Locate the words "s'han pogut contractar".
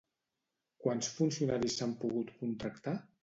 1.81-2.99